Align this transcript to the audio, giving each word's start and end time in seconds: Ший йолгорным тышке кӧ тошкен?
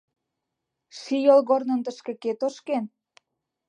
Ший 0.99 1.21
йолгорным 1.27 1.79
тышке 1.85 2.13
кӧ 2.23 2.31
тошкен? 2.39 2.85